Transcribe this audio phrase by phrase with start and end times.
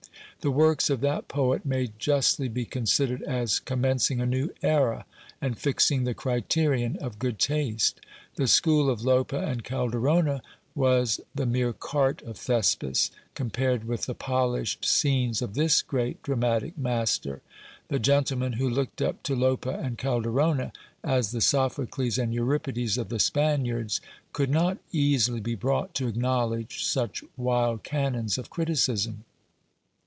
[0.41, 5.05] The works of that poet may justly be considered as commencing a new era,
[5.39, 8.01] and fixing the criterion of good taste.
[8.37, 10.41] The school of Lope and Calderona
[10.73, 16.75] was the mere cart of Thespis, compared with the polished scenes of this great dramatic
[16.75, 17.43] master.
[17.89, 20.73] The gentle man, who looked up to Lope and Calderona
[21.03, 24.01] as the Sophocles and Euripides of the Spaniards,
[24.33, 29.25] could not easily be brought to acknowledge such wild canons of criticism.